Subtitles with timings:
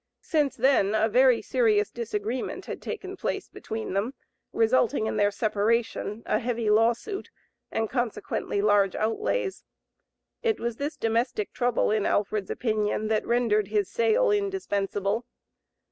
[0.23, 4.15] Since then a very serious disagreement had taken place between them,
[4.51, 7.29] resulting in their separation, a heavy lawsuit,
[7.69, 9.63] and consequently large outlays.
[10.41, 15.27] It was this domestic trouble, in Alfred's opinion, that rendered his sale indispensable.